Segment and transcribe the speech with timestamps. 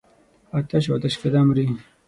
[0.57, 1.65] آتش او آتشکده مري.